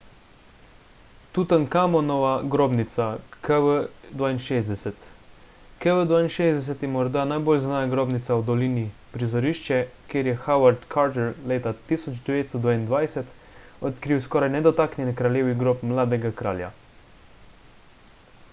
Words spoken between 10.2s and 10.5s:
je